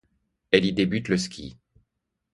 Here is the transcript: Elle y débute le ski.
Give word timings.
Elle 0.49 0.65
y 0.65 0.73
débute 0.73 1.09
le 1.09 1.17
ski. 1.19 1.59